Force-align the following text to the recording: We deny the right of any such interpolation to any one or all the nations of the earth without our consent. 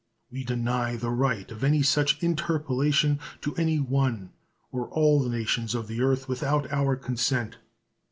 We 0.31 0.43
deny 0.43 0.95
the 0.95 1.11
right 1.11 1.51
of 1.51 1.63
any 1.63 1.83
such 1.83 2.23
interpolation 2.23 3.19
to 3.41 3.53
any 3.55 3.79
one 3.79 4.31
or 4.71 4.89
all 4.89 5.19
the 5.19 5.29
nations 5.29 5.75
of 5.75 5.85
the 5.85 6.01
earth 6.01 6.27
without 6.27 6.65
our 6.73 6.95
consent. 6.95 7.57